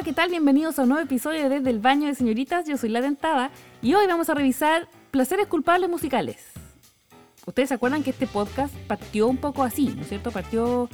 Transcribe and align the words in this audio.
Hola, 0.00 0.06
¿qué 0.06 0.14
tal? 0.14 0.30
Bienvenidos 0.30 0.78
a 0.78 0.84
un 0.84 0.88
nuevo 0.88 1.04
episodio 1.04 1.42
de 1.42 1.58
Desde 1.58 1.68
el 1.68 1.78
Baño 1.78 2.06
de 2.06 2.14
Señoritas. 2.14 2.66
Yo 2.66 2.78
soy 2.78 2.88
La 2.88 3.02
Dentada 3.02 3.50
y 3.82 3.92
hoy 3.92 4.06
vamos 4.06 4.30
a 4.30 4.34
revisar 4.34 4.88
placeres 5.10 5.46
culpables 5.46 5.90
musicales. 5.90 6.38
Ustedes 7.44 7.68
se 7.68 7.74
acuerdan 7.74 8.02
que 8.02 8.08
este 8.08 8.26
podcast 8.26 8.74
partió 8.86 9.28
un 9.28 9.36
poco 9.36 9.62
así, 9.62 9.92
¿no 9.94 10.00
es 10.00 10.08
cierto? 10.08 10.30
Partió 10.30 10.88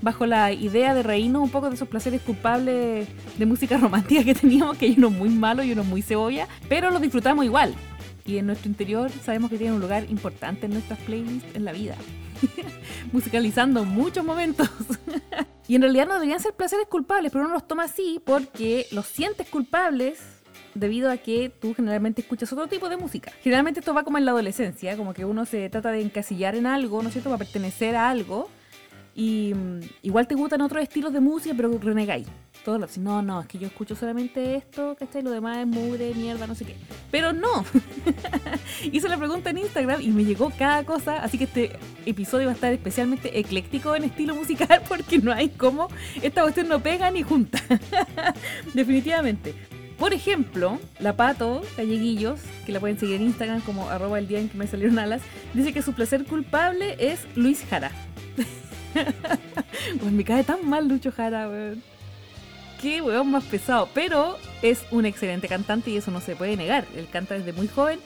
bajo 0.00 0.26
la 0.26 0.52
idea 0.52 0.94
de 0.94 1.02
reírnos 1.02 1.42
un 1.42 1.50
poco 1.50 1.70
de 1.70 1.74
esos 1.74 1.88
placeres 1.88 2.22
culpables 2.22 3.08
de 3.36 3.46
música 3.46 3.78
romántica 3.80 4.22
que 4.22 4.36
teníamos, 4.36 4.78
que 4.78 4.86
hay 4.86 4.94
unos 4.96 5.10
muy 5.10 5.30
malos 5.30 5.66
y 5.66 5.72
unos 5.72 5.86
muy 5.86 6.00
cebolla, 6.00 6.46
pero 6.68 6.92
los 6.92 7.02
disfrutamos 7.02 7.44
igual. 7.44 7.74
Y 8.24 8.36
en 8.36 8.46
nuestro 8.46 8.68
interior 8.68 9.10
sabemos 9.24 9.50
que 9.50 9.58
tienen 9.58 9.74
un 9.74 9.80
lugar 9.80 10.08
importante 10.08 10.66
en 10.66 10.74
nuestras 10.74 11.00
playlists 11.00 11.56
en 11.56 11.64
la 11.64 11.72
vida. 11.72 11.96
musicalizando 13.12 13.84
muchos 13.84 14.24
momentos. 14.24 14.70
y 15.72 15.76
en 15.76 15.80
realidad 15.80 16.06
no 16.06 16.12
deberían 16.12 16.38
ser 16.38 16.52
placeres 16.52 16.86
culpables, 16.86 17.32
pero 17.32 17.46
uno 17.46 17.54
los 17.54 17.66
toma 17.66 17.84
así 17.84 18.20
porque 18.26 18.86
los 18.92 19.06
sientes 19.06 19.48
culpables 19.48 20.20
debido 20.74 21.10
a 21.10 21.16
que 21.16 21.48
tú 21.48 21.72
generalmente 21.72 22.20
escuchas 22.20 22.52
otro 22.52 22.66
tipo 22.66 22.90
de 22.90 22.98
música. 22.98 23.32
Generalmente 23.40 23.80
esto 23.80 23.94
va 23.94 24.04
como 24.04 24.18
en 24.18 24.26
la 24.26 24.32
adolescencia, 24.32 24.98
como 24.98 25.14
que 25.14 25.24
uno 25.24 25.46
se 25.46 25.70
trata 25.70 25.90
de 25.90 26.02
encasillar 26.02 26.56
en 26.56 26.66
algo, 26.66 27.00
¿no 27.00 27.08
es 27.08 27.14
cierto?, 27.14 27.30
para 27.30 27.38
pertenecer 27.38 27.96
a 27.96 28.10
algo. 28.10 28.50
Y 29.14 29.54
mm, 29.54 29.80
igual 30.02 30.28
te 30.28 30.34
gustan 30.34 30.60
otros 30.60 30.82
estilos 30.82 31.10
de 31.10 31.20
música, 31.20 31.54
pero 31.56 31.78
renegáis. 31.78 32.28
Todo 32.64 32.78
lo 32.78 32.86
no, 32.98 33.22
no, 33.22 33.40
es 33.40 33.48
que 33.48 33.58
yo 33.58 33.66
escucho 33.66 33.96
solamente 33.96 34.54
esto, 34.54 34.94
¿cachai? 34.96 35.22
Lo 35.22 35.32
demás 35.32 35.58
es 35.58 35.66
mugre, 35.66 36.14
mierda, 36.14 36.46
no 36.46 36.54
sé 36.54 36.64
qué. 36.64 36.76
Pero 37.10 37.32
no. 37.32 37.64
Hice 38.92 39.08
la 39.08 39.16
pregunta 39.16 39.50
en 39.50 39.58
Instagram 39.58 40.00
y 40.00 40.08
me 40.08 40.24
llegó 40.24 40.52
cada 40.56 40.84
cosa, 40.84 41.16
así 41.24 41.38
que 41.38 41.44
este 41.44 41.72
episodio 42.06 42.46
va 42.46 42.52
a 42.52 42.54
estar 42.54 42.72
especialmente 42.72 43.36
ecléctico 43.40 43.96
en 43.96 44.04
estilo 44.04 44.36
musical 44.36 44.80
porque 44.88 45.18
no 45.18 45.32
hay 45.32 45.48
cómo 45.48 45.88
esta 46.22 46.42
cuestión 46.42 46.68
no 46.68 46.80
pega 46.80 47.10
ni 47.10 47.22
junta. 47.22 47.60
Definitivamente. 48.74 49.54
Por 49.98 50.14
ejemplo, 50.14 50.78
la 51.00 51.16
Pato 51.16 51.62
Calleguillos, 51.74 52.40
que 52.64 52.72
la 52.72 52.78
pueden 52.78 52.98
seguir 52.98 53.16
en 53.16 53.22
Instagram 53.22 53.60
como 53.62 53.90
arroba 53.90 54.20
el 54.20 54.28
día 54.28 54.38
en 54.38 54.48
que 54.48 54.56
me 54.56 54.68
salieron 54.68 55.00
alas, 55.00 55.22
dice 55.52 55.72
que 55.72 55.82
su 55.82 55.94
placer 55.94 56.24
culpable 56.26 56.96
es 57.00 57.26
Luis 57.34 57.64
Jara. 57.68 57.90
pues 58.92 60.12
me 60.12 60.22
cae 60.22 60.44
tan 60.44 60.68
mal 60.68 60.86
Lucho 60.86 61.10
Jara, 61.10 61.48
weón 61.48 61.91
qué 62.82 63.00
weón 63.00 63.30
más 63.30 63.44
pesado. 63.44 63.88
Pero 63.94 64.36
es 64.60 64.80
un 64.90 65.06
excelente 65.06 65.48
cantante 65.48 65.90
y 65.90 65.96
eso 65.96 66.10
no 66.10 66.20
se 66.20 66.36
puede 66.36 66.56
negar. 66.56 66.86
Él 66.94 67.08
canta 67.10 67.34
desde 67.34 67.52
muy 67.52 67.68
joven, 67.68 68.00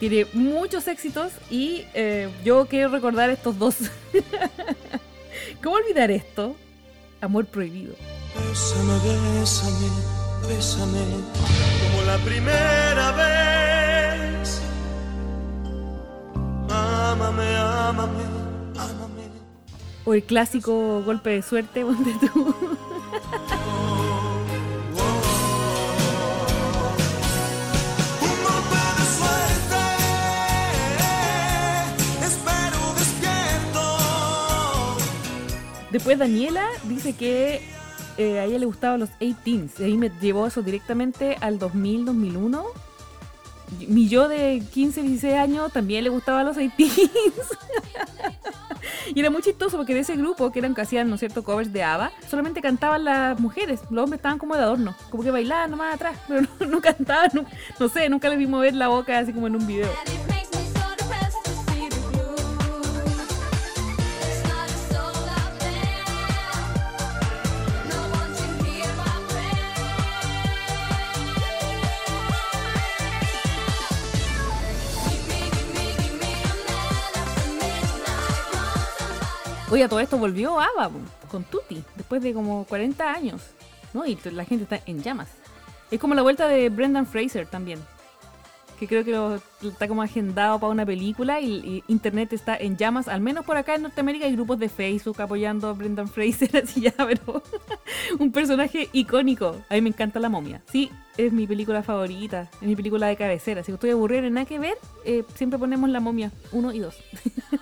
tiene 0.00 0.26
muchos 0.34 0.88
éxitos 0.88 1.32
y 1.48 1.84
eh, 1.94 2.28
yo 2.44 2.66
quiero 2.66 2.90
recordar 2.90 3.30
estos 3.30 3.58
dos. 3.58 3.76
¿Cómo 5.62 5.76
olvidar 5.76 6.10
esto? 6.10 6.56
Amor 7.20 7.46
prohibido. 7.46 7.94
Bésame, 8.48 8.92
bésame, 9.38 9.88
bésame, 10.48 11.00
como 11.82 12.02
la 12.04 12.18
primera 12.18 13.12
vez. 13.12 14.60
Ámame, 16.68 17.56
ámame, 17.56 18.22
ámame. 18.76 19.22
O 20.04 20.12
el 20.12 20.22
clásico 20.22 21.02
golpe 21.02 21.30
de 21.30 21.42
suerte, 21.42 21.80
donde 21.84 22.12
tú. 22.20 22.54
Después 35.96 36.18
Daniela 36.18 36.68
dice 36.84 37.14
que 37.14 37.62
eh, 38.18 38.38
a 38.38 38.44
ella 38.44 38.58
le 38.58 38.66
gustaban 38.66 39.00
los 39.00 39.08
18s. 39.18 39.80
Y 39.80 39.84
ahí 39.84 39.96
me 39.96 40.10
llevó 40.20 40.46
eso 40.46 40.60
directamente 40.60 41.38
al 41.40 41.58
2000, 41.58 42.04
2001. 42.04 42.66
Mi 43.88 44.06
yo 44.06 44.28
de 44.28 44.62
15, 44.74 45.00
16 45.00 45.34
años 45.36 45.72
también 45.72 46.04
le 46.04 46.10
gustaba 46.10 46.44
los 46.44 46.58
18s. 46.58 47.00
y 49.14 49.18
era 49.18 49.30
muy 49.30 49.40
chistoso 49.40 49.78
porque 49.78 49.94
de 49.94 50.00
ese 50.00 50.16
grupo, 50.16 50.52
que 50.52 50.58
eran 50.58 50.74
que 50.74 50.82
hacían, 50.82 51.08
¿no 51.08 51.16
cierto?, 51.16 51.42
covers 51.42 51.72
de 51.72 51.82
ABBA, 51.82 52.12
solamente 52.28 52.60
cantaban 52.60 53.02
las 53.02 53.40
mujeres. 53.40 53.80
Los 53.88 54.04
hombres 54.04 54.18
estaban 54.18 54.36
como 54.38 54.54
de 54.54 54.64
adorno, 54.64 54.94
como 55.08 55.22
que 55.22 55.30
bailaban 55.30 55.70
nomás 55.70 55.94
atrás, 55.94 56.18
pero 56.28 56.46
no, 56.68 56.82
cantaban, 56.82 57.30
no, 57.32 57.46
no 57.80 57.88
sé, 57.88 58.10
nunca 58.10 58.28
les 58.28 58.38
vi 58.38 58.46
mover 58.46 58.74
la 58.74 58.88
boca 58.88 59.18
así 59.18 59.32
como 59.32 59.46
en 59.46 59.56
un 59.56 59.66
video. 59.66 59.88
Oye, 79.76 79.88
todo 79.90 80.00
esto 80.00 80.16
volvió 80.16 80.58
ABBA 80.58 80.90
con 81.30 81.44
Tutti, 81.44 81.84
después 81.96 82.22
de 82.22 82.32
como 82.32 82.64
40 82.64 83.12
años, 83.12 83.42
¿no? 83.92 84.06
Y 84.06 84.16
la 84.32 84.46
gente 84.46 84.62
está 84.62 84.80
en 84.90 85.02
llamas. 85.02 85.28
Es 85.90 86.00
como 86.00 86.14
la 86.14 86.22
vuelta 86.22 86.48
de 86.48 86.70
Brendan 86.70 87.06
Fraser 87.06 87.46
también, 87.46 87.78
que 88.80 88.88
creo 88.88 89.04
que 89.04 89.68
está 89.68 89.86
como 89.86 90.00
agendado 90.00 90.58
para 90.58 90.72
una 90.72 90.86
película 90.86 91.42
y, 91.42 91.84
Internet 91.88 92.32
está 92.32 92.56
en 92.56 92.78
llamas, 92.78 93.06
al 93.06 93.20
menos 93.20 93.44
por 93.44 93.58
acá 93.58 93.74
en 93.74 93.82
Norteamérica 93.82 94.24
hay 94.24 94.32
grupos 94.32 94.58
de 94.58 94.70
Facebook 94.70 95.20
apoyando 95.20 95.68
a 95.68 95.74
Brendan 95.74 96.08
Fraser, 96.08 96.56
así 96.64 96.80
ya, 96.80 96.94
pero 96.96 97.42
un 98.18 98.32
personaje 98.32 98.88
icónico. 98.94 99.56
A 99.68 99.74
mí 99.74 99.82
me 99.82 99.90
encanta 99.90 100.18
La 100.20 100.30
momia. 100.30 100.62
Sí, 100.72 100.90
es 101.18 101.34
mi 101.34 101.46
película 101.46 101.82
favorita, 101.82 102.48
es 102.62 102.66
mi 102.66 102.76
película 102.76 103.08
de 103.08 103.16
cabecera. 103.16 103.62
Si 103.62 103.72
estoy 103.72 103.90
aburrido 103.90 104.24
en 104.24 104.32
nada 104.32 104.46
que 104.46 104.58
ver, 104.58 104.78
eh, 105.04 105.22
siempre 105.34 105.58
ponemos 105.58 105.90
La 105.90 106.00
momia 106.00 106.32
1 106.52 106.72
y 106.72 106.78
2. 106.78 106.96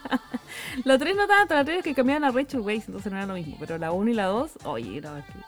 La 0.84 0.98
3 0.98 1.16
no 1.16 1.26
tanto, 1.26 1.54
la 1.54 1.64
3 1.64 1.78
es 1.78 1.84
que 1.84 1.94
cambiaban 1.94 2.24
a 2.24 2.30
Rachel 2.30 2.60
Weisz, 2.60 2.86
entonces 2.86 3.10
no 3.10 3.18
era 3.18 3.26
lo 3.26 3.34
mismo. 3.34 3.56
Pero 3.58 3.78
la 3.78 3.92
1 3.92 4.10
y 4.10 4.14
la 4.14 4.26
2, 4.26 4.58
oye, 4.64 5.02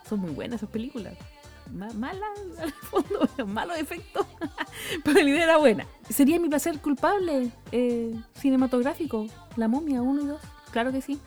son 0.07 0.19
muy 0.19 0.31
buenas 0.31 0.57
esas 0.57 0.69
películas. 0.69 1.13
Malas 1.71 2.21
al 2.59 2.71
fondo, 2.71 3.29
malos 3.45 3.77
efectos. 3.77 4.25
pero 5.03 5.21
la 5.21 5.29
idea 5.29 5.43
era 5.43 5.57
buena. 5.57 5.85
¿Sería 6.09 6.39
mi 6.39 6.49
placer 6.49 6.79
culpable 6.79 7.51
eh, 7.71 8.15
cinematográfico? 8.35 9.27
La 9.55 9.67
momia 9.67 10.01
1 10.01 10.21
y 10.21 10.25
2, 10.27 10.41
claro 10.71 10.91
que 10.91 11.01
sí. 11.01 11.19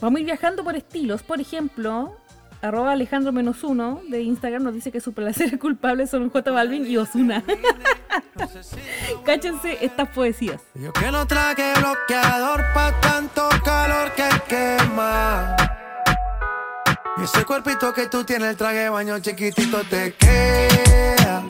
Vamos 0.00 0.18
a 0.18 0.20
ir 0.20 0.26
viajando 0.26 0.64
por 0.64 0.74
estilos. 0.74 1.22
Por 1.22 1.40
ejemplo, 1.40 2.16
arroba 2.64 2.92
Alejandro 2.92 3.30
menos 3.30 3.62
uno 3.62 4.00
de 4.08 4.22
Instagram 4.22 4.62
nos 4.62 4.74
dice 4.74 4.90
que 4.90 5.00
su 5.00 5.12
placer 5.12 5.58
culpable 5.60 6.06
son 6.06 6.30
J 6.30 6.50
Balvin 6.50 6.86
y 6.86 6.96
Osuna. 6.96 7.44
Cáchense 9.24 9.78
estas 9.84 10.08
poesías. 10.08 10.62
Yo 10.74 10.92
que 10.92 11.10
no 11.10 11.26
traje 11.26 11.74
bloqueador 11.78 12.64
pa' 12.74 13.00
tanto 13.00 13.48
calor 13.64 14.12
que 14.12 14.28
quema. 14.48 15.56
Y 17.18 17.24
ese 17.24 17.44
cuerpito 17.44 17.92
que 17.92 18.06
tú 18.08 18.24
tienes, 18.24 18.50
el 18.50 18.56
traje 18.56 18.88
baño 18.88 19.18
chiquitito 19.20 19.82
te 19.84 20.14
queda. 20.14 21.44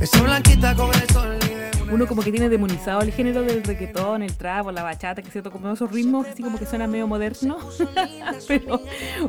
Esa 0.00 0.22
blanquita 0.22 0.74
con 0.74 0.92
el 0.94 1.08
sol 1.10 1.41
uno 1.92 2.06
como 2.06 2.22
que 2.22 2.30
tiene 2.30 2.48
demonizado 2.48 3.02
el 3.02 3.12
género 3.12 3.42
del 3.42 3.62
reggaetón, 3.62 4.22
el 4.22 4.34
trap 4.34 4.70
la 4.70 4.82
bachata, 4.82 5.20
que 5.20 5.30
se 5.30 5.42
como 5.42 5.70
esos 5.70 5.90
ritmos 5.90 6.26
así 6.26 6.42
como 6.42 6.58
que 6.58 6.64
suena 6.64 6.86
medio 6.86 7.06
moderno. 7.06 7.58
Pero, 8.48 8.80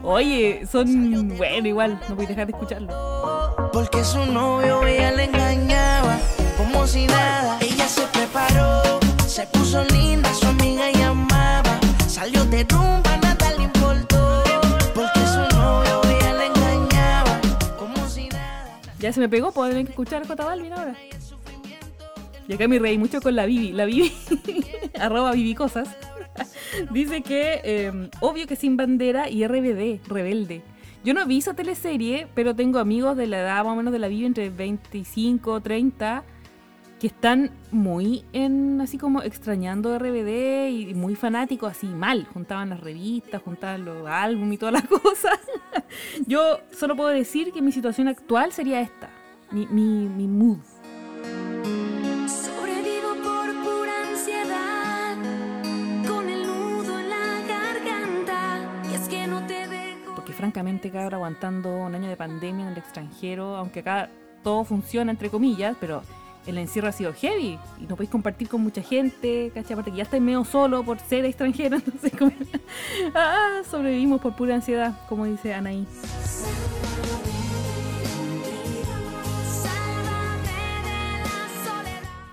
oye, 0.01 0.65
son 0.71 1.35
bueno 1.37 1.67
igual, 1.67 1.99
no 2.07 2.15
voy 2.15 2.25
a 2.25 2.29
dejar 2.29 2.47
de 2.47 2.53
escucharlo. 2.53 3.69
Porque 3.73 4.03
su 4.05 4.25
novio 4.25 4.85
ella 4.85 5.11
le 5.11 5.25
engañaba, 5.25 6.17
como 6.57 6.87
si 6.87 7.05
nada. 7.07 7.57
Ella 7.59 7.87
se 7.87 8.03
preparó, 8.07 8.99
se 9.27 9.45
puso 9.47 9.83
linda, 9.85 10.33
su 10.33 10.47
amiga 10.47 10.89
llamaba, 10.91 11.79
salió 12.07 12.45
de 12.45 12.63
rumba, 12.63 13.17
nada 13.17 13.51
le 13.57 13.63
importó. 13.63 14.43
Porque 14.95 15.19
su 15.19 15.57
novio 15.57 16.01
ella 16.05 16.33
le 16.33 16.45
engañaba, 16.45 17.41
como 17.77 18.07
si 18.07 18.29
nada. 18.29 18.79
Ya 18.99 19.11
se 19.11 19.19
me 19.19 19.27
pegó, 19.27 19.51
puedo 19.51 19.69
tener 19.69 19.85
que 19.85 19.91
escuchar 19.91 20.25
J 20.25 20.45
Balvin 20.45 20.71
ahora. 20.71 20.95
Y 22.47 22.53
acá 22.53 22.67
me 22.67 22.79
reí 22.79 22.97
mucho 22.97 23.21
con 23.21 23.35
la 23.35 23.45
Bibi. 23.45 23.71
La 23.71 23.85
Bibi, 23.85 24.11
arroba 24.99 25.31
Bibi 25.31 25.55
Cosas, 25.55 25.95
dice 26.91 27.21
que 27.21 27.61
em, 27.63 28.09
obvio 28.19 28.47
que 28.47 28.55
sin 28.55 28.77
bandera 28.77 29.29
y 29.29 29.45
RBD, 29.47 30.07
rebelde. 30.07 30.61
Yo 31.03 31.13
no 31.13 31.25
vi 31.25 31.39
esa 31.39 31.53
teleserie, 31.53 32.27
pero 32.33 32.55
tengo 32.55 32.79
amigos 32.79 33.17
de 33.17 33.27
la 33.27 33.41
edad 33.41 33.63
más 33.63 33.73
o 33.73 33.75
menos 33.75 33.91
de 33.91 33.99
la 33.99 34.07
Bibi, 34.07 34.25
entre 34.25 34.49
25, 34.49 35.59
30, 35.59 36.23
que 36.99 37.07
están 37.07 37.51
muy 37.71 38.23
en, 38.31 38.79
así 38.79 38.97
como 38.97 39.21
extrañando 39.21 39.97
RBD 39.99 40.69
y 40.69 40.93
muy 40.93 41.15
fanáticos, 41.15 41.71
así 41.71 41.87
mal. 41.87 42.25
Juntaban 42.33 42.69
las 42.69 42.79
revistas, 42.79 43.41
juntaban 43.41 43.83
los 43.83 44.07
álbumes 44.07 44.55
y 44.55 44.57
todas 44.57 44.73
las 44.73 44.87
cosas. 45.01 45.39
Yo 46.25 46.59
solo 46.71 46.95
puedo 46.95 47.09
decir 47.09 47.51
que 47.51 47.61
mi 47.61 47.73
situación 47.73 48.07
actual 48.07 48.53
sería 48.53 48.79
esta, 48.79 49.09
mi, 49.51 49.67
mi, 49.67 50.07
mi 50.07 50.27
mood. 50.27 50.59
Francamente, 60.53 60.91
cabrón, 60.91 61.15
aguantando 61.15 61.75
un 61.77 61.95
año 61.95 62.07
de 62.09 62.15
pandemia 62.15 62.65
en 62.67 62.73
el 62.73 62.77
extranjero, 62.77 63.55
aunque 63.55 63.79
acá 63.79 64.11
todo 64.43 64.63
funciona, 64.63 65.09
entre 65.09 65.31
comillas, 65.31 65.75
pero 65.79 66.03
el 66.45 66.59
encierro 66.59 66.89
ha 66.89 66.91
sido 66.91 67.11
heavy 67.11 67.57
y 67.81 67.87
no 67.87 67.95
podéis 67.95 68.11
compartir 68.11 68.47
con 68.47 68.61
mucha 68.61 68.83
gente, 68.83 69.49
¿cachai? 69.51 69.73
Aparte 69.73 69.89
que 69.89 69.97
ya 69.97 70.03
estáis 70.03 70.21
medio 70.21 70.43
solo 70.43 70.83
por 70.83 70.99
ser 70.99 71.25
extranjero, 71.25 71.75
entonces 71.83 72.11
como... 72.15 72.31
ah, 73.15 73.61
sobrevivimos 73.67 74.21
por 74.21 74.35
pura 74.35 74.53
ansiedad, 74.53 74.95
como 75.09 75.25
dice 75.25 75.55
Anaí. 75.55 75.87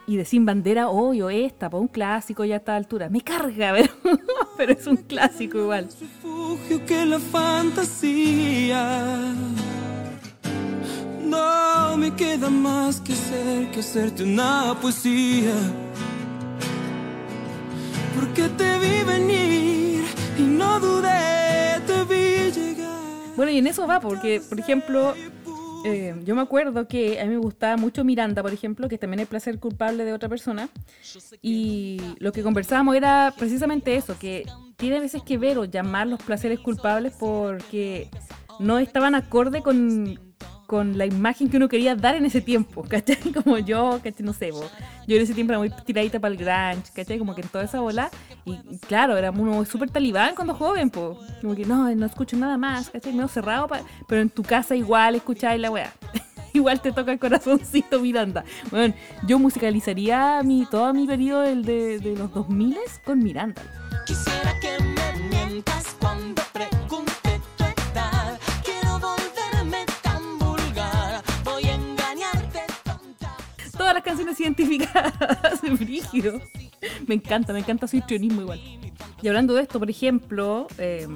Y 0.07 0.17
de 0.17 0.27
Sin 0.27 0.45
Bandera, 0.45 0.91
obvio, 0.91 1.31
esta, 1.31 1.71
por 1.71 1.81
un 1.81 1.89
clásico 1.89 2.45
ya 2.45 2.57
a 2.57 2.59
esta 2.59 2.77
altura. 2.77 3.09
Me 3.09 3.23
carga, 3.23 3.73
pero, 4.03 4.19
pero 4.59 4.73
es 4.73 4.87
un 4.87 4.97
clásico 4.97 5.57
igual. 5.57 5.89
Refugio 6.51 6.85
que 6.87 7.07
la 7.07 7.19
fantasía. 7.19 9.05
No 11.25 11.97
me 11.97 12.15
queda 12.15 12.51
más 12.51 13.01
que 13.01 13.13
hacer 13.13 13.71
que 13.71 13.81
hacerte 13.81 14.25
una 14.25 14.77
poesía. 14.81 15.55
Porque 18.15 18.49
te 18.49 18.79
vi 18.79 19.03
venir 19.05 20.05
y 20.39 20.43
no 20.43 20.81
dudé, 20.81 21.81
te 21.87 22.05
vi 22.05 22.51
llegar. 22.51 23.37
Bueno, 23.37 23.53
y 23.53 23.59
en 23.59 23.67
eso 23.67 23.87
va, 23.87 24.01
porque, 24.01 24.41
por 24.41 24.59
ejemplo, 24.59 25.15
eh, 25.85 26.15
yo 26.25 26.35
me 26.35 26.43
acuerdo 26.43 26.87
que 26.87 27.21
a 27.21 27.25
mí 27.25 27.31
me 27.31 27.39
gustaba 27.39 27.77
mucho 27.77 28.05
Miranda, 28.05 28.43
por 28.43 28.53
ejemplo, 28.53 28.89
que 28.89 28.99
también 28.99 29.21
es 29.21 29.29
placer 29.29 29.59
culpable 29.59 30.05
de 30.05 30.13
otra 30.13 30.29
persona. 30.29 30.69
Y 31.43 32.01
lo 32.19 32.33
que 32.33 32.43
conversábamos 32.43 32.97
era 32.97 33.35
precisamente 33.39 33.97
eso, 33.97 34.19
que 34.19 34.47
tiene 34.77 35.01
veces 35.01 35.23
que 35.23 35.39
ver 35.39 35.59
o 35.59 35.65
llamar 35.65 36.07
los 36.07 36.23
placeres 36.23 36.61
culpables 36.61 37.15
porque 37.19 38.09
no 38.59 38.79
estaban 38.79 39.15
acorde 39.15 39.63
con, 39.63 40.19
con 40.71 40.97
la 40.97 41.05
imagen 41.05 41.49
que 41.51 41.57
uno 41.57 41.69
quería 41.69 41.97
dar 41.97 42.15
en 42.15 42.25
ese 42.25 42.41
tiempo, 42.41 42.85
¿cachai? 42.89 43.17
Como 43.33 43.59
yo, 43.59 43.99
¿cachai? 44.05 44.25
No 44.25 44.33
sé, 44.33 44.53
bo. 44.53 44.63
yo 45.09 45.17
en 45.17 45.23
ese 45.23 45.35
tiempo 45.35 45.51
era 45.53 45.59
muy 45.59 45.69
tiradita 45.85 46.21
para 46.21 46.33
el 46.33 46.39
grunge, 46.39 46.93
¿cachai? 46.95 47.19
Como 47.19 47.35
que 47.35 47.41
en 47.43 47.49
toda 47.49 47.65
esa 47.65 47.81
bola. 47.81 48.09
Y 48.45 48.57
claro, 48.87 49.17
era 49.17 49.33
uno 49.33 49.65
súper 49.65 49.91
talibán 49.91 50.37
cuando 50.37 50.55
joven, 50.55 50.89
po. 50.89 51.19
Como 51.41 51.57
que 51.57 51.65
no, 51.65 51.93
no 51.97 52.07
escucho 52.07 52.37
nada 52.37 52.57
más, 52.57 52.89
¿cachai? 52.91 53.13
Medio 53.13 53.27
cerrado, 53.27 53.67
pa- 53.67 53.81
pero 54.07 54.21
en 54.23 54.31
tu 54.31 54.45
casa 54.45 54.77
igual 54.77 55.17
escucháis 55.17 55.61
la 55.61 55.73
weá. 55.73 55.93
igual 56.53 56.81
te 56.81 56.93
toca 56.93 57.11
el 57.11 57.19
corazoncito 57.19 57.99
Miranda. 58.01 58.45
Bueno, 58.71 58.95
yo 59.27 59.41
musicalizaría 59.41 60.41
mi, 60.45 60.67
todo 60.71 60.95
mi 60.95 61.05
periodo 61.05 61.41
del 61.43 61.65
de, 61.65 61.99
de 61.99 62.15
los 62.15 62.33
2000 62.33 62.77
con 63.05 63.19
Miranda. 63.19 63.61
Quisiera 64.07 64.55
que 64.61 64.71
me 64.85 65.29
mientas 65.31 65.97
cuando 66.01 66.41
pregunte 66.53 67.10
canciones 74.11 74.41
identificadas, 74.41 75.61
brígido. 75.79 76.41
Me 77.07 77.15
encanta, 77.15 77.53
me 77.53 77.61
encanta 77.61 77.87
su 77.87 77.97
histrionismo 77.97 78.43
igual. 78.43 78.61
Y 79.23 79.29
hablando 79.29 79.55
de 79.55 79.63
esto, 79.63 79.79
por 79.79 79.89
ejemplo, 79.89 80.67
eh, 80.79 81.07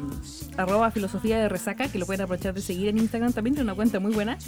arroba 0.57 0.91
filosofía 0.91 1.39
de 1.39 1.49
resaca, 1.49 1.89
que 1.89 1.99
lo 1.99 2.07
pueden 2.07 2.23
aprovechar 2.23 2.55
de 2.55 2.61
seguir 2.61 2.89
en 2.89 2.99
Instagram 2.99 3.33
también, 3.33 3.55
tiene 3.55 3.65
una 3.65 3.75
cuenta 3.75 3.99
muy 3.99 4.13
buena. 4.13 4.39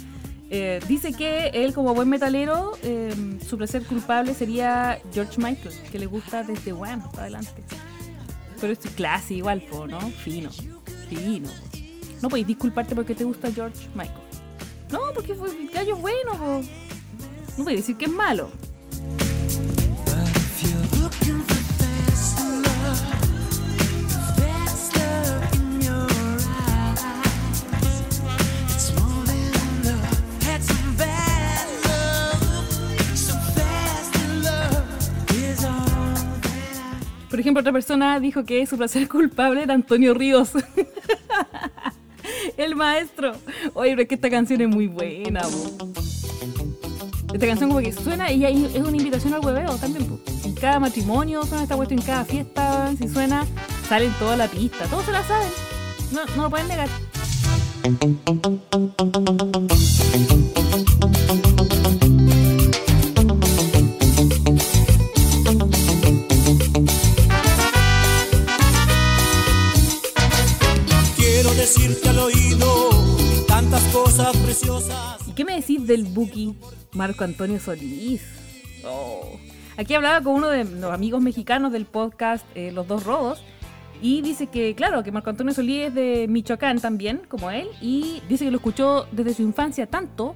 eh, 0.49 0.79
dice 0.87 1.11
que 1.11 1.47
él 1.47 1.73
como 1.73 1.93
buen 1.93 2.07
metalero, 2.07 2.77
eh, 2.83 3.13
su 3.45 3.57
placer 3.57 3.83
culpable 3.83 4.33
sería 4.33 4.97
George 5.13 5.41
Michael, 5.41 5.75
que 5.91 5.99
le 5.99 6.05
gusta 6.05 6.43
desde 6.43 6.71
Wham 6.71 7.01
para 7.11 7.23
adelante. 7.23 7.63
Pero 8.61 8.71
es 8.71 8.79
clase 8.95 9.33
igual, 9.33 9.61
¿no? 9.89 9.99
Fino, 9.99 10.49
fino. 11.09 11.49
No 12.21 12.29
podéis 12.29 12.47
disculparte 12.47 12.95
porque 12.95 13.13
te 13.13 13.25
gusta 13.25 13.51
George 13.51 13.87
Michael. 13.93 14.21
No, 14.89 14.99
porque 15.13 15.35
fue 15.35 15.49
gallo 15.73 15.97
bueno, 15.97 16.31
po. 16.33 16.61
No 17.57 17.63
podéis 17.63 17.81
decir 17.81 17.97
que 17.97 18.05
es 18.05 18.11
malo. 18.11 18.49
Por 37.29 37.41
ejemplo, 37.41 37.61
otra 37.61 37.71
persona 37.71 38.19
dijo 38.19 38.45
que 38.45 38.65
su 38.65 38.77
placer 38.77 39.07
culpable 39.09 39.63
era 39.63 39.73
Antonio 39.73 40.13
Ríos. 40.13 40.51
El 42.57 42.75
maestro. 42.75 43.33
Oye, 43.73 43.91
pero 43.91 44.01
es 44.01 44.07
que 44.07 44.15
esta 44.15 44.29
canción 44.29 44.61
es 44.61 44.67
muy 44.67 44.87
buena, 44.87 45.41
po. 45.41 46.16
Esta 47.37 47.45
canción 47.45 47.69
como 47.69 47.81
que 47.81 47.93
suena 47.93 48.31
y 48.31 48.43
ahí 48.45 48.65
es 48.65 48.81
una 48.81 48.97
invitación 48.97 49.31
al 49.35 49.45
hueveo 49.45 49.75
también. 49.75 50.19
En 50.43 50.55
cada 50.55 50.79
matrimonio 50.79 51.45
suena 51.45 51.61
esta 51.61 51.75
cuestión, 51.75 51.99
en 51.99 52.05
cada 52.07 52.25
fiesta, 52.25 52.91
si 52.97 53.07
suena, 53.07 53.45
sale 53.87 54.05
en 54.05 54.13
toda 54.13 54.35
la 54.35 54.47
pista. 54.47 54.85
Todos 54.85 55.05
se 55.05 55.11
la 55.11 55.23
saben. 55.23 55.47
No, 56.11 56.25
no 56.35 56.41
lo 56.41 56.49
pueden 56.49 56.67
negar. 56.67 56.89
Quiero 71.15 71.53
decirte 71.53 72.09
al 72.09 72.17
oído 72.17 72.26
qué 75.37 75.45
me 75.45 75.55
decís 75.55 75.85
del 75.85 76.03
Buki 76.03 76.55
Marco 76.93 77.23
Antonio 77.23 77.59
Solís? 77.59 78.23
Oh. 78.83 79.37
Aquí 79.77 79.93
hablaba 79.93 80.19
con 80.21 80.33
uno 80.33 80.47
de 80.47 80.63
los 80.63 80.91
amigos 80.91 81.21
mexicanos 81.21 81.71
del 81.71 81.85
podcast 81.85 82.43
eh, 82.55 82.71
Los 82.71 82.87
Dos 82.87 83.03
Rodos 83.03 83.43
y 84.01 84.23
dice 84.23 84.47
que, 84.47 84.73
claro, 84.73 85.03
que 85.03 85.11
Marco 85.11 85.29
Antonio 85.29 85.53
Solís 85.53 85.89
es 85.89 85.93
de 85.93 86.25
Michoacán 86.27 86.79
también, 86.81 87.21
como 87.27 87.51
él, 87.51 87.67
y 87.81 88.23
dice 88.27 88.45
que 88.45 88.51
lo 88.51 88.57
escuchó 88.57 89.05
desde 89.11 89.35
su 89.35 89.43
infancia 89.43 89.85
tanto 89.85 90.35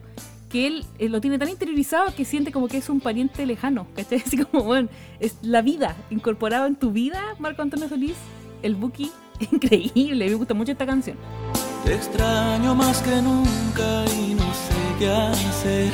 que 0.49 0.67
él 0.67 0.85
eh, 0.99 1.09
lo 1.09 1.19
tiene 1.19 1.39
tan 1.39 1.49
interiorizado 1.49 2.13
que 2.13 2.23
siente 2.23 2.51
como 2.51 2.67
que 2.67 2.77
es 2.77 2.87
un 2.87 2.99
pariente 2.99 3.43
lejano, 3.47 3.87
¿cachai? 3.95 4.21
Así 4.25 4.37
como, 4.37 4.65
bueno, 4.65 4.87
es 5.19 5.35
la 5.41 5.63
vida, 5.63 5.95
incorporado 6.11 6.67
en 6.67 6.75
tu 6.75 6.91
vida, 6.91 7.19
Marco 7.39 7.63
Antonio 7.63 7.89
Solís, 7.89 8.17
el 8.61 8.75
Buki, 8.75 9.11
increíble, 9.51 10.29
me 10.29 10.35
gusta 10.35 10.53
mucho 10.53 10.73
esta 10.73 10.85
canción. 10.85 11.17
Extraño 11.87 12.75
más 12.75 13.01
que 13.01 13.19
nunca 13.19 14.05
y 14.13 14.35
no 14.35 14.40
qué 15.01 15.09
hacer. 15.09 15.91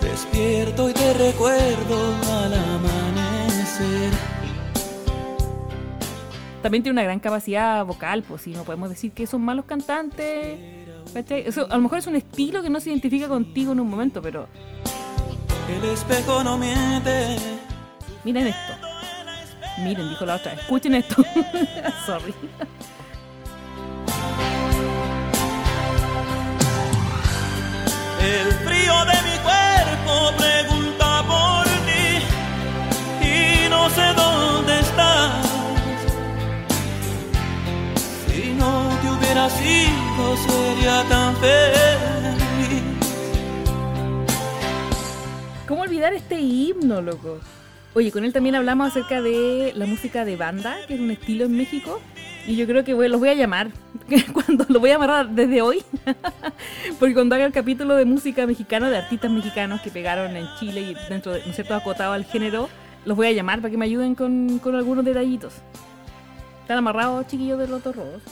Despierto 0.00 0.90
y 0.90 0.92
te 0.92 1.14
recuerdo 1.14 2.14
al 2.32 2.54
amanecer. 2.54 4.12
también 6.62 6.82
tiene 6.82 6.94
una 6.94 7.04
gran 7.04 7.20
capacidad 7.20 7.84
vocal, 7.84 8.24
pues 8.24 8.42
si 8.42 8.50
no 8.50 8.64
podemos 8.64 8.88
decir 8.88 9.12
que 9.12 9.28
son 9.28 9.40
malos 9.42 9.66
cantantes. 9.66 10.58
¿cachai? 11.14 11.46
Eso, 11.46 11.68
a 11.70 11.76
lo 11.76 11.82
mejor 11.82 11.98
es 11.98 12.08
un 12.08 12.16
estilo 12.16 12.60
que 12.60 12.70
no 12.70 12.80
se 12.80 12.90
identifica 12.90 13.28
contigo 13.28 13.70
en 13.70 13.78
un 13.78 13.88
momento, 13.88 14.20
pero 14.20 14.48
El 15.68 15.90
espejo 15.90 16.42
no 16.42 16.58
miente. 16.58 17.36
miren 18.24 18.48
esto. 18.48 18.72
Miren, 19.84 20.08
dijo 20.08 20.26
la 20.26 20.36
otra. 20.36 20.54
Escuchen 20.54 20.96
esto. 20.96 21.22
Sorry. 22.06 22.34
El 28.26 28.52
frío 28.66 28.94
de 29.04 29.16
mi 29.22 29.36
cuerpo 29.46 30.32
pregunta 30.36 31.22
por 31.28 31.64
ti 31.86 32.04
y 33.24 33.68
no 33.70 33.88
sé 33.90 34.02
dónde 34.16 34.80
estás. 34.80 35.46
Si 38.26 38.52
no 38.54 38.88
te 39.00 39.10
hubiera 39.12 39.48
sido 39.48 40.36
sería 40.44 41.04
tan 41.08 41.36
feliz. 41.36 42.82
¿Cómo 45.68 45.82
olvidar 45.82 46.12
este 46.12 46.40
himno, 46.40 47.00
loco? 47.00 47.38
Oye, 47.94 48.10
con 48.10 48.24
él 48.24 48.32
también 48.32 48.56
hablamos 48.56 48.88
acerca 48.88 49.22
de 49.22 49.72
la 49.76 49.86
música 49.86 50.24
de 50.24 50.36
banda, 50.36 50.76
que 50.88 50.94
es 50.94 51.00
un 51.00 51.12
estilo 51.12 51.44
en 51.44 51.56
México. 51.56 52.00
Y 52.46 52.54
yo 52.56 52.66
creo 52.66 52.84
que 52.84 52.94
voy- 52.94 53.08
los 53.08 53.18
voy 53.18 53.28
a 53.30 53.34
llamar. 53.34 53.70
Cuando 54.32 54.64
lo 54.68 54.78
voy 54.80 54.90
a 54.90 54.96
amarrar 54.96 55.28
desde 55.30 55.62
hoy. 55.62 55.82
Porque 57.00 57.14
cuando 57.14 57.34
haga 57.34 57.44
el 57.44 57.52
capítulo 57.52 57.96
de 57.96 58.04
música 58.04 58.46
mexicana, 58.46 58.88
de 58.88 58.98
artistas 58.98 59.30
mexicanos 59.30 59.80
que 59.80 59.90
pegaron 59.90 60.36
en 60.36 60.46
Chile 60.60 60.80
y 60.82 60.94
dentro 61.08 61.32
de, 61.32 61.44
¿no 61.44 61.52
cierto?, 61.52 61.74
acotado 61.74 62.12
al 62.12 62.24
género, 62.24 62.68
los 63.04 63.16
voy 63.16 63.26
a 63.26 63.32
llamar 63.32 63.60
para 63.60 63.70
que 63.70 63.76
me 63.76 63.84
ayuden 63.84 64.14
con, 64.14 64.58
con 64.60 64.76
algunos 64.76 65.04
detallitos. 65.04 65.54
¿Están 66.62 66.78
amarrados, 66.78 67.26
chiquillos 67.26 67.58
de 67.58 67.66
los 67.68 67.82
dos 67.82 67.96
robos? 67.96 68.22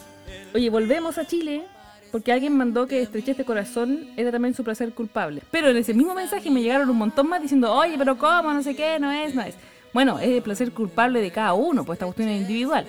Oye, 0.54 0.71
volvemos 0.71 1.18
a 1.18 1.26
Chile 1.26 1.64
porque 2.12 2.30
alguien 2.33 2.56
mandó 2.56 2.87
que 2.87 3.02
Estrechez 3.02 3.37
de 3.37 3.44
Corazón 3.44 4.06
era 4.16 4.30
también 4.30 4.54
su 4.54 4.62
placer 4.62 4.92
culpable. 4.92 5.42
Pero 5.50 5.68
en 5.68 5.76
ese 5.76 5.92
mismo 5.94 6.14
mensaje 6.14 6.49
me 6.50 6.62
llegaron 6.62 6.88
un 6.88 6.97
montón 6.97 7.28
más 7.28 7.42
diciendo, 7.42 7.73
oye, 7.73 7.97
pero 7.99 8.16
¿cómo? 8.16 8.52
No 8.52 8.62
sé 8.62 8.76
qué, 8.76 9.00
no 9.00 9.11
es, 9.11 9.35
no 9.35 9.42
es. 9.42 9.56
Bueno, 9.92 10.18
es 10.21 10.28
el 10.28 10.42
placer 10.42 10.71
culpable 10.73 11.21
de 11.21 11.30
cada 11.33 11.54
uno, 11.54 11.85
pues 11.85 11.97
esta 11.97 12.06
cuestión 12.06 12.28
es 12.28 12.40
individual. 12.42 12.87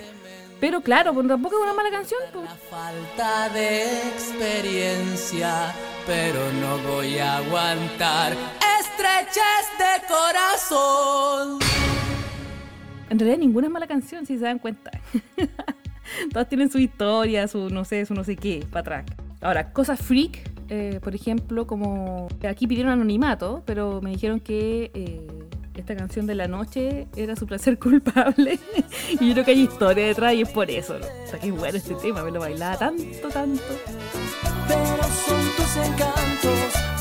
Pero 0.60 0.82
claro, 0.82 1.14
pues 1.14 1.28
tampoco 1.28 1.56
es 1.58 1.64
una 1.64 1.74
mala 1.74 1.92
canción. 1.92 2.22
pues. 2.32 2.50
Falta 2.70 3.50
de 3.50 3.84
experiencia, 4.10 5.74
pero 6.06 6.40
no 6.54 6.78
voy 6.90 7.18
a 7.18 7.38
aguantar 7.38 8.34
estreches 8.80 9.68
de 9.78 10.08
corazón. 10.08 11.60
En 13.10 13.20
realidad 13.20 13.38
ninguna 13.40 13.68
es 13.68 13.74
mala 13.74 13.88
canción, 13.88 14.26
si 14.26 14.38
se 14.38 14.46
dan 14.46 14.60
cuenta. 14.60 14.92
Todas 16.32 16.48
tienen 16.48 16.70
su 16.72 16.80
historia, 16.80 17.48
su 17.48 17.70
no 17.70 17.84
sé, 17.86 18.06
su 18.06 18.14
no 18.14 18.24
sé 18.24 18.36
qué, 18.36 18.66
para 18.72 18.82
atrás. 18.82 19.06
Ahora, 19.42 19.72
cosas 19.74 20.00
freak, 20.00 20.40
eh, 20.70 21.00
por 21.04 21.14
ejemplo, 21.14 21.68
como 21.68 22.28
aquí 22.48 22.68
pidieron 22.68 22.94
anonimato, 22.94 23.64
pero 23.66 24.02
me 24.02 24.12
dijeron 24.12 24.40
que 24.40 24.92
eh, 24.94 25.28
esta 25.76 25.96
canción 25.96 26.26
de 26.26 26.36
la 26.36 26.48
noche 26.48 27.08
era 27.16 27.36
su 27.36 27.46
placer 27.46 27.78
culpable. 27.80 28.60
y 29.20 29.28
yo 29.28 29.34
creo 29.34 29.46
que 29.46 29.52
hay 29.52 29.62
historia 29.62 30.08
detrás 30.08 30.34
y 30.34 30.42
es 30.42 30.50
por 30.50 30.70
eso. 30.70 30.96
O 30.96 31.30
sea, 31.30 31.40
qué 31.40 31.52
bueno 31.52 31.78
este 31.78 31.96
tema, 31.96 32.24
me 32.24 32.32
lo 32.32 32.40
bailaba 32.40 32.78
tanto, 32.78 33.28
tanto. 33.30 33.64
Pero 34.68 35.04
son 35.04 35.42
tus 35.58 35.76
encantos 35.78 36.95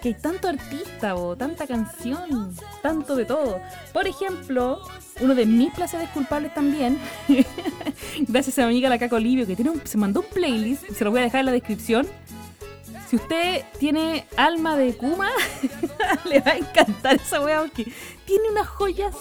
que 0.00 0.08
hay 0.08 0.14
tanto 0.14 0.48
artista 0.48 1.14
o 1.14 1.36
tanta 1.36 1.66
canción, 1.66 2.54
tanto 2.82 3.16
de 3.16 3.24
todo. 3.24 3.60
Por 3.92 4.06
ejemplo, 4.06 4.80
uno 5.20 5.34
de 5.34 5.46
mis 5.46 5.72
placeres 5.74 6.08
culpables 6.10 6.54
también, 6.54 6.98
gracias 8.20 8.58
a 8.58 8.62
mi 8.62 8.68
amiga 8.68 8.88
la 8.88 8.98
Caco 8.98 9.18
Livio, 9.18 9.46
que 9.46 9.56
tiene 9.56 9.70
un- 9.70 9.82
se 9.86 9.98
mandó 9.98 10.20
un 10.20 10.26
playlist, 10.32 10.84
se 10.90 11.04
lo 11.04 11.10
voy 11.10 11.20
a 11.20 11.24
dejar 11.24 11.40
en 11.40 11.46
la 11.46 11.52
descripción. 11.52 12.06
Si 13.08 13.16
usted 13.16 13.64
tiene 13.80 14.24
alma 14.36 14.76
de 14.76 14.96
Kuma, 14.96 15.28
le 16.24 16.40
va 16.40 16.52
a 16.52 16.56
encantar 16.58 17.16
esa 17.16 17.40
wea 17.40 17.60
porque 17.60 17.92
tiene 18.24 18.48
unas 18.50 18.68
joyas. 18.68 19.14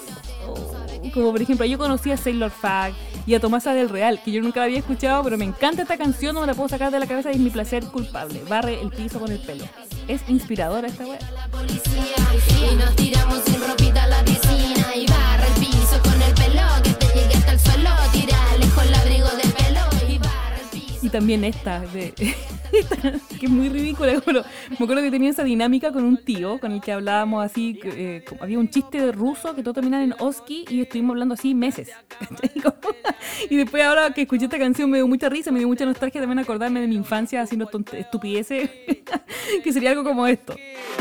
oh, 0.48 0.76
como 1.12 1.32
por 1.32 1.42
ejemplo, 1.42 1.66
yo 1.66 1.78
conocí 1.80 2.12
a 2.12 2.18
Sailor 2.18 2.52
Fag 2.52 2.94
y 3.26 3.34
a 3.34 3.40
Tomasa 3.40 3.74
del 3.74 3.90
Real, 3.90 4.22
que 4.24 4.32
yo 4.32 4.42
nunca 4.44 4.62
había 4.64 4.78
escuchado, 4.78 5.24
pero 5.24 5.38
me 5.40 5.46
encanta 5.46 5.82
esta 5.82 5.98
canción, 5.98 6.36
no 6.36 6.42
me 6.42 6.48
la 6.48 6.54
puedo 6.54 6.70
sacar 6.70 6.92
de 6.92 7.00
la 7.00 7.08
cabeza 7.08 7.32
y 7.32 7.36
es 7.36 7.40
mi 7.40 7.50
placer 7.50 7.84
culpable. 7.86 8.44
Barre 8.48 8.80
el 8.80 8.92
piso 8.92 9.20
con 9.20 9.32
el 9.32 9.40
pelo. 9.40 9.66
Es 10.10 10.28
inspiradora 10.28 10.88
esta 10.88 11.06
wea. 11.06 11.20
Y 11.22 12.76
nos 12.76 12.96
tiramos 12.96 13.44
sin 13.46 13.62
ropita 13.62 14.06
a 14.06 14.08
la 14.08 14.26
piscina 14.26 14.96
y 14.96 15.06
barra 15.06 15.46
el 15.46 15.54
piso 15.60 16.02
con 16.02 16.20
el 16.20 16.34
pelo 16.34 16.64
que 16.84 16.90
te 16.94 17.06
llegue 17.14 17.36
hasta 17.36 17.52
el 17.52 17.60
suelo. 17.60 17.92
Tira 18.12 18.58
lejos 18.60 18.86
el 18.86 18.94
abrigo 18.96 19.28
de 19.28 19.44
pelo 19.44 20.12
y 20.12 20.18
barra 20.18 20.58
el 20.60 20.80
piso. 20.80 21.06
Y 21.06 21.10
también 21.10 21.44
esta, 21.44 21.82
de, 21.82 22.16
que 23.40 23.46
es 23.46 23.52
muy 23.52 23.70
ridícula. 23.70 24.20
Pero 24.26 24.44
me 24.72 24.84
acuerdo 24.84 25.04
que 25.04 25.12
tenía 25.12 25.30
esa 25.30 25.44
dinámica 25.44 25.92
con 25.92 26.04
un 26.04 26.18
tío 26.18 26.60
con 26.60 26.72
el 26.72 26.82
que 26.82 26.92
hablábamos 26.92 27.46
así. 27.46 27.80
eh, 27.84 28.26
había 28.40 28.58
un 28.58 28.68
chiste 28.68 29.00
de 29.00 29.12
ruso 29.12 29.54
que 29.54 29.62
todo 29.62 29.76
terminaba 29.76 30.04
en 30.04 30.16
Oski 30.18 30.66
y 30.70 30.82
estuvimos 30.82 31.14
hablando 31.14 31.36
así 31.36 31.54
meses. 31.54 31.90
y 33.50 33.56
después, 33.58 33.84
ahora 33.84 34.12
que 34.12 34.24
escuché 34.24 34.46
esta 34.46 34.58
canción, 34.58 34.90
me 34.90 34.98
dio 34.98 35.08
mucha 35.08 35.30
risa, 35.30 35.52
me 35.52 35.60
dio 35.60 35.68
mucha 35.68 35.86
nostalgia 35.86 36.20
también 36.20 36.40
acordarme 36.40 36.82
de 36.82 36.88
mi 36.88 36.96
infancia 36.96 37.42
haciendo 37.42 37.70
estupideces. 37.94 38.72
que 39.64 39.74
sería 39.74 39.92
algo 39.92 40.04
como 40.04 40.26
esto. 40.28 40.54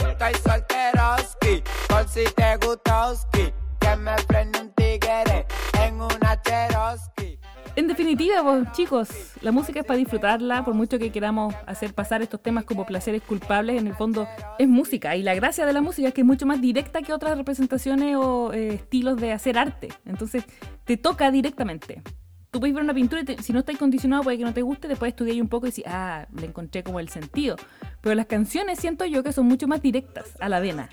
Estoy 0.08 0.34
solteroski, 0.34 1.62
por 1.88 2.08
si 2.08 2.24
te 2.34 2.56
gusta 2.66 3.08
Oski, 3.08 3.52
que 3.80 3.96
me 3.96 4.12
prende 4.26 4.60
un 4.60 4.70
tigre 4.72 5.46
en 5.82 5.94
una 6.00 6.40
Cherokee. 6.42 7.38
En 7.76 7.86
definitiva, 7.86 8.42
pues, 8.42 8.72
chicos, 8.72 9.08
la 9.40 9.52
música 9.52 9.80
es 9.80 9.86
para 9.86 9.98
disfrutarla, 9.98 10.64
por 10.64 10.74
mucho 10.74 10.98
que 10.98 11.12
queramos 11.12 11.54
hacer 11.66 11.94
pasar 11.94 12.22
estos 12.22 12.42
temas 12.42 12.64
como 12.64 12.84
placeres 12.84 13.22
culpables, 13.22 13.80
en 13.80 13.86
el 13.86 13.94
fondo 13.94 14.26
es 14.58 14.66
música. 14.66 15.14
Y 15.14 15.22
la 15.22 15.34
gracia 15.34 15.64
de 15.64 15.72
la 15.72 15.80
música 15.80 16.08
es 16.08 16.14
que 16.14 16.22
es 16.22 16.26
mucho 16.26 16.44
más 16.44 16.60
directa 16.60 17.02
que 17.02 17.12
otras 17.12 17.38
representaciones 17.38 18.16
o 18.16 18.52
eh, 18.52 18.74
estilos 18.74 19.20
de 19.20 19.32
hacer 19.32 19.56
arte. 19.58 19.88
Entonces, 20.06 20.42
te 20.84 20.96
toca 20.96 21.30
directamente. 21.30 22.02
Tú 22.50 22.58
puedes 22.60 22.74
ver 22.74 22.82
una 22.82 22.94
pintura 22.94 23.22
y 23.22 23.24
te- 23.26 23.42
si 23.42 23.52
no 23.52 23.60
estás 23.60 23.76
condicionado 23.76 24.22
puede 24.24 24.38
que 24.38 24.44
no 24.44 24.54
te 24.54 24.62
guste, 24.62 24.88
después 24.88 25.10
estudiar 25.10 25.40
un 25.40 25.48
poco 25.48 25.66
y 25.66 25.70
decir, 25.70 25.84
ah, 25.86 26.26
le 26.34 26.46
encontré 26.46 26.82
como 26.82 26.98
el 26.98 27.10
sentido. 27.10 27.54
Pero 28.00 28.14
las 28.14 28.26
canciones 28.26 28.78
siento 28.78 29.04
yo 29.04 29.22
que 29.22 29.32
son 29.32 29.46
mucho 29.46 29.66
más 29.66 29.82
directas 29.82 30.26
a 30.40 30.48
la 30.48 30.60
vena. 30.60 30.88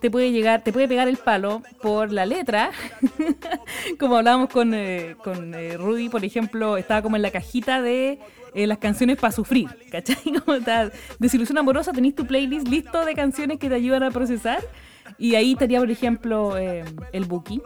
Te 0.00 0.10
puede 0.10 0.32
llegar, 0.32 0.62
te 0.62 0.72
puede 0.72 0.88
pegar 0.88 1.08
el 1.08 1.16
palo 1.16 1.62
por 1.82 2.12
la 2.12 2.26
letra, 2.26 2.70
como 3.98 4.16
hablábamos 4.16 4.48
con, 4.48 4.72
eh, 4.72 5.16
con 5.22 5.54
eh, 5.54 5.76
Rudy, 5.76 6.08
por 6.08 6.24
ejemplo, 6.24 6.76
estaba 6.76 7.02
como 7.02 7.16
en 7.16 7.22
la 7.22 7.30
cajita 7.30 7.82
de 7.82 8.20
eh, 8.54 8.66
las 8.66 8.78
canciones 8.78 9.16
para 9.16 9.32
sufrir, 9.32 9.68
¿cachai? 9.90 10.16
Como 10.44 10.56
está, 10.56 10.90
desilusión 11.18 11.58
amorosa, 11.58 11.92
tenéis 11.92 12.14
tu 12.14 12.26
playlist 12.26 12.66
listo 12.68 13.04
de 13.04 13.14
canciones 13.14 13.58
que 13.58 13.68
te 13.68 13.74
ayudan 13.76 14.02
a 14.02 14.10
procesar. 14.10 14.60
Y 15.18 15.34
ahí 15.34 15.52
estaría, 15.52 15.78
por 15.78 15.90
ejemplo, 15.90 16.56
eh, 16.58 16.84
el 17.12 17.24
Buki 17.24 17.60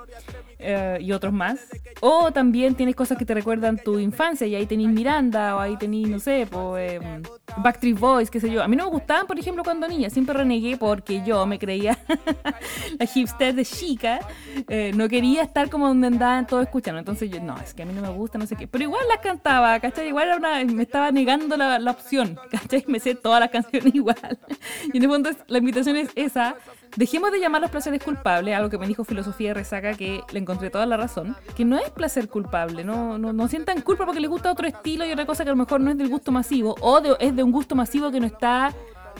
eh, 0.58 0.98
y 1.00 1.12
otros 1.12 1.32
más. 1.32 1.60
O 2.00 2.32
también 2.32 2.74
tienes 2.74 2.94
cosas 2.96 3.16
que 3.18 3.24
te 3.24 3.34
recuerdan 3.34 3.78
tu 3.78 3.98
infancia 3.98 4.46
y 4.46 4.54
ahí 4.54 4.66
tenéis 4.66 4.88
Miranda 4.90 5.56
o 5.56 5.60
ahí 5.60 5.76
tenéis, 5.76 6.08
no 6.08 6.18
sé, 6.18 6.46
pues, 6.50 6.92
eh, 6.94 7.22
Backstreet 7.58 7.98
Boys, 7.98 8.30
qué 8.30 8.40
sé 8.40 8.50
yo. 8.50 8.62
A 8.62 8.68
mí 8.68 8.76
no 8.76 8.84
me 8.84 8.90
gustaban, 8.90 9.26
por 9.26 9.38
ejemplo, 9.38 9.62
cuando 9.62 9.86
niña. 9.88 10.10
Siempre 10.10 10.34
renegué 10.34 10.76
porque 10.76 11.22
yo 11.24 11.46
me 11.46 11.58
creía 11.58 11.98
la 12.98 13.06
hipster 13.06 13.54
de 13.54 13.64
chica. 13.64 14.20
Eh, 14.68 14.92
no 14.94 15.08
quería 15.08 15.42
estar 15.42 15.70
como 15.70 15.88
donde 15.88 16.06
andaban 16.08 16.46
todos 16.46 16.64
escuchando. 16.64 16.98
Entonces 16.98 17.30
yo, 17.30 17.40
no, 17.40 17.56
es 17.58 17.74
que 17.74 17.82
a 17.82 17.86
mí 17.86 17.92
no 17.92 18.02
me 18.02 18.08
gusta, 18.10 18.38
no 18.38 18.46
sé 18.46 18.56
qué. 18.56 18.66
Pero 18.66 18.84
igual 18.84 19.02
las 19.08 19.18
cantaba, 19.18 19.78
¿cachai? 19.80 20.08
Igual 20.08 20.28
era 20.28 20.36
una- 20.36 20.64
me 20.64 20.82
estaba 20.82 21.10
negando 21.12 21.56
la, 21.56 21.78
la 21.78 21.90
opción, 21.90 22.38
¿cachai? 22.50 22.84
Me 22.88 22.98
sé 23.00 23.14
todas 23.14 23.40
las 23.40 23.50
canciones 23.50 23.94
igual. 23.94 24.38
Y 24.92 24.96
en 24.98 25.02
el 25.04 25.08
fondo 25.08 25.30
la 25.46 25.58
invitación 25.58 25.96
es 25.96 26.08
esa. 26.14 26.56
Dejemos 26.96 27.32
de 27.32 27.40
llamar 27.40 27.60
los 27.60 27.70
placeres 27.70 28.02
culpables, 28.02 28.54
algo 28.54 28.70
que 28.70 28.78
me 28.78 28.86
dijo 28.86 29.02
Filosofía 29.04 29.48
de 29.48 29.54
Resaca, 29.54 29.94
que 29.94 30.20
le 30.32 30.38
encontré 30.38 30.70
toda 30.70 30.86
la 30.86 30.96
razón, 30.96 31.36
que 31.56 31.64
no 31.64 31.76
es 31.76 31.90
placer 31.90 32.28
culpable, 32.28 32.84
no, 32.84 33.18
no, 33.18 33.32
no 33.32 33.48
sientan 33.48 33.80
culpa 33.80 34.04
porque 34.06 34.20
les 34.20 34.30
gusta 34.30 34.52
otro 34.52 34.68
estilo 34.68 35.04
y 35.04 35.10
otra 35.12 35.26
cosa 35.26 35.42
que 35.44 35.50
a 35.50 35.52
lo 35.54 35.56
mejor 35.56 35.80
no 35.80 35.90
es 35.90 35.98
del 35.98 36.08
gusto 36.08 36.30
masivo, 36.30 36.76
o 36.80 37.00
de- 37.00 37.16
es 37.18 37.34
de 37.34 37.42
un 37.42 37.50
gusto 37.50 37.74
masivo 37.74 38.12
que 38.12 38.20
no 38.20 38.26
está 38.26 38.72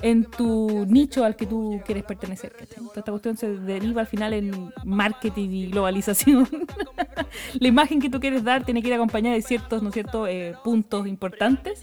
en 0.03 0.25
tu 0.25 0.85
nicho 0.87 1.25
al 1.25 1.35
que 1.37 1.47
tú 1.47 1.81
quieres 1.85 2.05
pertenecer. 2.05 2.53
Entonces, 2.61 2.97
esta 2.97 3.11
cuestión 3.11 3.37
se 3.37 3.49
deriva 3.57 4.01
al 4.03 4.07
final 4.07 4.33
en 4.35 4.73
marketing 4.85 5.51
y 5.51 5.67
globalización. 5.71 6.49
la 7.61 7.69
imagen 7.69 8.01
que 8.01 8.11
tú 8.11 8.21
quieres 8.21 8.45
dar 8.45 8.65
tiene 8.65 8.83
que 8.83 8.89
ir 8.89 8.95
acompañada 8.95 9.35
de 9.37 9.43
ciertos, 9.43 9.83
¿no 9.83 9.89
es 9.89 9.95
cierto?, 9.95 10.27
eh, 10.27 10.55
puntos 10.63 11.07
importantes. 11.07 11.83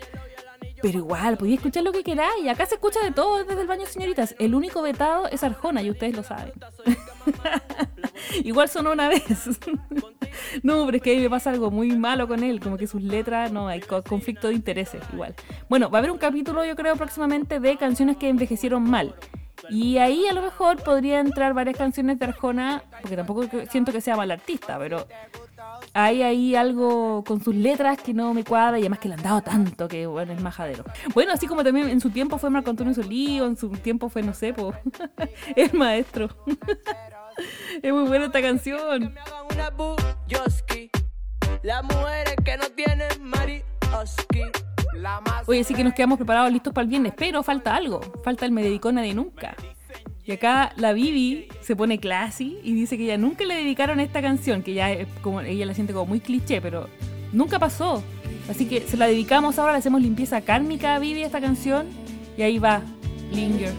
Pero 0.81 0.99
igual, 0.99 1.37
podía 1.37 1.55
escuchar 1.55 1.83
lo 1.83 1.91
que 1.91 2.03
queráis. 2.03 2.47
Acá 2.49 2.65
se 2.65 2.75
escucha 2.75 2.99
de 3.01 3.11
todo 3.11 3.43
desde 3.43 3.61
el 3.61 3.67
baño, 3.67 3.85
señoritas. 3.85 4.35
El 4.39 4.55
único 4.55 4.81
vetado 4.81 5.27
es 5.27 5.43
Arjona 5.43 5.81
y 5.83 5.89
ustedes 5.91 6.15
lo 6.15 6.23
saben. 6.23 6.51
igual 8.43 8.69
sonó 8.69 8.91
una 8.91 9.07
vez. 9.09 9.59
no, 10.63 10.85
pero 10.85 10.97
es 10.97 11.03
que 11.03 11.11
ahí 11.11 11.19
me 11.19 11.29
pasa 11.29 11.51
algo 11.51 11.71
muy 11.71 11.95
malo 11.95 12.27
con 12.27 12.43
él. 12.43 12.59
Como 12.59 12.77
que 12.77 12.87
sus 12.87 13.01
letras, 13.01 13.51
no, 13.51 13.67
hay 13.67 13.79
co- 13.81 14.03
conflicto 14.03 14.47
de 14.47 14.55
intereses 14.55 15.03
igual. 15.13 15.35
Bueno, 15.69 15.89
va 15.89 15.97
a 15.97 15.99
haber 15.99 16.11
un 16.11 16.17
capítulo, 16.17 16.65
yo 16.65 16.75
creo, 16.75 16.95
próximamente 16.95 17.59
de 17.59 17.77
canciones 17.77 18.17
que 18.17 18.29
envejecieron 18.29 18.83
mal. 18.83 19.15
Y 19.69 19.99
ahí 19.99 20.25
a 20.27 20.33
lo 20.33 20.41
mejor 20.41 20.83
podría 20.83 21.19
entrar 21.19 21.53
varias 21.53 21.77
canciones 21.77 22.17
de 22.17 22.25
Arjona, 22.25 22.81
porque 22.99 23.15
tampoco 23.15 23.43
siento 23.69 23.91
que 23.91 24.01
sea 24.01 24.15
mal 24.15 24.31
artista, 24.31 24.79
pero 24.79 25.07
hay 25.93 26.23
ahí 26.23 26.55
algo 26.55 27.23
con 27.23 27.43
sus 27.43 27.55
letras 27.55 27.99
que 28.01 28.13
no 28.13 28.33
me 28.33 28.43
cuadra 28.43 28.77
y 28.79 28.81
además 28.81 28.99
que 28.99 29.07
le 29.07 29.15
han 29.15 29.23
dado 29.23 29.41
tanto 29.41 29.87
que 29.87 30.07
bueno, 30.07 30.33
es 30.33 30.41
majadero. 30.41 30.83
Bueno, 31.13 31.33
así 31.33 31.47
como 31.47 31.63
también 31.63 31.89
en 31.89 31.99
su 31.99 32.09
tiempo 32.09 32.37
fue 32.37 32.49
Marco 32.49 32.69
Antonio 32.69 32.93
Solí, 32.93 33.39
o 33.39 33.45
en 33.45 33.57
su 33.57 33.69
tiempo 33.69 34.09
fue, 34.09 34.21
no 34.23 34.33
sé, 34.33 34.53
po, 34.53 34.73
el 35.55 35.73
maestro. 35.73 36.29
es 37.81 37.93
muy 37.93 38.07
buena 38.07 38.25
esta 38.25 38.41
canción. 38.41 39.13
Las 41.63 41.83
mujeres 41.83 42.35
que 42.43 42.57
no 42.57 42.65
tienen 42.75 43.31
Oye, 45.47 45.63
sí 45.63 45.73
que 45.73 45.83
nos 45.83 45.93
quedamos 45.93 46.17
preparados, 46.17 46.51
listos 46.51 46.73
para 46.73 46.83
el 46.83 46.89
viernes, 46.89 47.13
pero 47.15 47.43
falta 47.43 47.75
algo, 47.75 48.01
falta 48.23 48.45
el 48.45 48.51
me 48.51 48.63
dedicó 48.63 48.91
nadie 48.91 49.13
nunca. 49.13 49.55
Y 50.31 50.35
acá 50.35 50.71
la 50.77 50.93
Vivi 50.93 51.49
se 51.59 51.75
pone 51.75 51.99
classy 51.99 52.57
y 52.63 52.73
dice 52.73 52.95
que 52.95 53.03
ella 53.03 53.17
nunca 53.17 53.43
le 53.43 53.53
dedicaron 53.53 53.99
esta 53.99 54.21
canción, 54.21 54.63
que 54.63 54.73
ya 54.73 54.87
como 55.21 55.41
ella 55.41 55.65
la 55.65 55.73
siente 55.73 55.91
como 55.91 56.05
muy 56.05 56.21
cliché, 56.21 56.61
pero 56.61 56.87
nunca 57.33 57.59
pasó. 57.59 58.01
Así 58.49 58.65
que 58.65 58.79
se 58.79 58.95
la 58.95 59.07
dedicamos 59.07 59.59
ahora, 59.59 59.73
le 59.73 59.79
hacemos 59.79 60.01
limpieza 60.01 60.39
kármica 60.39 60.95
a 60.95 60.99
Vivi 60.99 61.23
esta 61.23 61.41
canción 61.41 61.87
y 62.37 62.43
ahí 62.43 62.59
va, 62.59 62.81
Linger. 63.33 63.73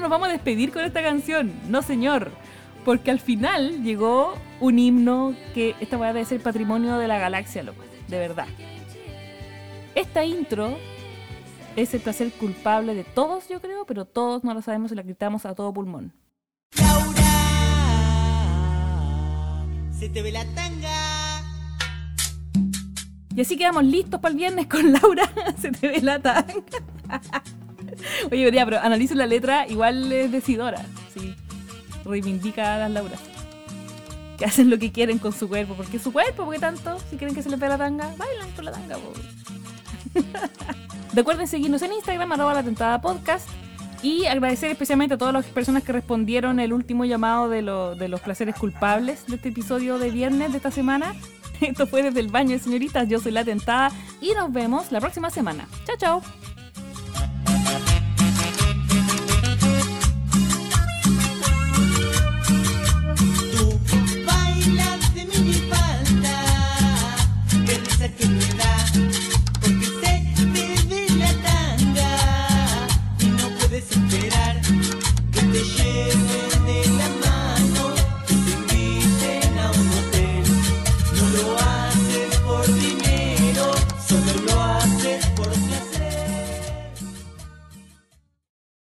Nos 0.00 0.10
vamos 0.10 0.28
a 0.28 0.32
despedir 0.32 0.72
con 0.72 0.84
esta 0.84 1.02
canción. 1.02 1.52
No, 1.68 1.82
señor. 1.82 2.30
Porque 2.84 3.10
al 3.10 3.20
final 3.20 3.82
llegó 3.82 4.34
un 4.60 4.78
himno 4.78 5.34
que 5.54 5.74
esta 5.80 5.98
weá 5.98 6.12
debe 6.12 6.24
ser 6.24 6.42
patrimonio 6.42 6.96
de 6.96 7.08
la 7.08 7.18
galaxia, 7.18 7.62
loco. 7.62 7.82
De 8.08 8.18
verdad. 8.18 8.46
Esta 9.94 10.24
intro 10.24 10.78
es 11.76 11.92
el 11.92 12.00
placer 12.00 12.30
culpable 12.32 12.94
de 12.94 13.04
todos, 13.04 13.48
yo 13.48 13.60
creo, 13.60 13.84
pero 13.84 14.04
todos 14.04 14.44
no 14.44 14.54
lo 14.54 14.62
sabemos 14.62 14.92
y 14.92 14.94
la 14.94 15.02
gritamos 15.02 15.44
a 15.44 15.54
todo 15.54 15.72
pulmón. 15.72 16.12
Se 19.98 20.08
te 20.08 20.22
ve 20.22 20.32
la 20.32 20.44
tanga. 20.54 21.42
Y 23.34 23.40
así 23.40 23.56
quedamos 23.56 23.84
listos 23.84 24.20
para 24.20 24.32
el 24.32 24.38
viernes 24.38 24.66
con 24.66 24.92
Laura. 24.92 25.30
Se 25.60 25.70
te 25.70 25.88
ve 25.88 26.00
la 26.00 26.20
tanga. 26.20 26.54
Oye, 28.30 28.50
ya, 28.52 28.64
pero 28.64 28.80
analizo 28.80 29.14
la 29.14 29.26
letra, 29.26 29.66
igual 29.68 30.10
es 30.12 30.30
decidora. 30.32 30.84
Sí. 31.14 31.34
Reivindica 32.04 32.74
a 32.76 32.78
las 32.78 32.90
Lauras. 32.90 33.20
Que 34.38 34.44
hacen 34.44 34.70
lo 34.70 34.78
que 34.78 34.92
quieren 34.92 35.18
con 35.18 35.32
su 35.32 35.48
cuerpo. 35.48 35.74
Porque 35.74 35.98
su 35.98 36.12
cuerpo, 36.12 36.44
¿por 36.44 36.54
qué 36.54 36.60
tanto? 36.60 36.98
Si 37.10 37.16
quieren 37.16 37.34
que 37.34 37.42
se 37.42 37.50
les 37.50 37.58
vea 37.58 37.70
la 37.70 37.78
tanga, 37.78 38.14
bailan 38.16 38.50
con 38.52 38.64
la 38.64 38.72
tanga. 38.72 38.96
Recuerden 41.14 41.48
seguirnos 41.48 41.82
en 41.82 41.92
Instagram, 41.92 42.30
arroba 42.32 42.54
la 42.54 42.62
tentada 42.62 43.00
podcast. 43.00 43.48
Y 44.00 44.26
agradecer 44.26 44.70
especialmente 44.70 45.16
a 45.16 45.18
todas 45.18 45.34
las 45.34 45.44
personas 45.46 45.82
que 45.82 45.90
respondieron 45.92 46.60
el 46.60 46.72
último 46.72 47.04
llamado 47.04 47.48
de, 47.48 47.62
lo- 47.62 47.96
de 47.96 48.06
los 48.06 48.20
placeres 48.20 48.54
culpables 48.54 49.26
de 49.26 49.34
este 49.36 49.48
episodio 49.48 49.98
de 49.98 50.10
viernes 50.12 50.52
de 50.52 50.58
esta 50.58 50.70
semana. 50.70 51.16
Esto 51.60 51.88
fue 51.88 52.04
desde 52.04 52.20
el 52.20 52.28
baño 52.28 52.50
de 52.50 52.60
señoritas. 52.60 53.08
Yo 53.08 53.18
soy 53.18 53.32
la 53.32 53.44
tentada 53.44 53.90
y 54.20 54.30
nos 54.34 54.52
vemos 54.52 54.92
la 54.92 55.00
próxima 55.00 55.30
semana. 55.30 55.66
Chao, 55.84 55.96
chao. 55.98 56.57